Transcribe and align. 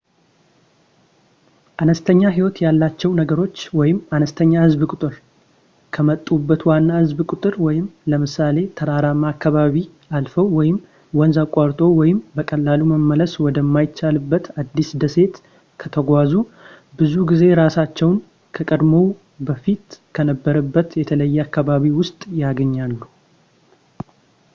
አነስተኛ 1.83 2.21
ህይወት 2.35 2.55
ያላቸው 2.63 3.11
ነገሮች 3.19 3.57
አነስተኛ 4.17 4.53
ህዝብ 4.63 4.81
ቁጥር 4.93 5.13
ከመጡበት 5.95 6.61
ዋና 6.69 6.87
ህዝብ 7.01 7.19
ቁጥር 7.33 7.55
ለምሳሌ 8.11 8.57
ተራራማ 8.79 9.23
አካባቢ 9.33 9.77
አልፈው 10.19 10.47
ወይም 10.59 10.77
ወንዝ 11.19 11.37
አቋርጠው 11.43 11.91
ወይም 11.99 12.17
በቀላሉ 12.37 12.79
መመለስ 12.93 13.35
ወደ 13.47 13.57
የማይችሉበት 13.65 14.47
አዲስ 14.63 14.89
ደሴት 15.03 15.37
ከተጓዙ 15.83 16.33
ብዙ 17.01 17.13
ጊዜ 17.33 17.43
እራሳቸውን 17.55 18.17
ከቀድሞው 18.57 19.05
በፊት 19.49 19.87
ከነበሩበት 20.17 20.89
በተለየ 21.03 21.37
አካባቢ 21.47 21.87
ውስጥ 22.01 22.21
ያገኛሉ፡፡ 22.43 23.01